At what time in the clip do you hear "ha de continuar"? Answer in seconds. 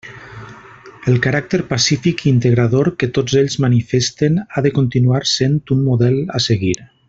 4.47-5.23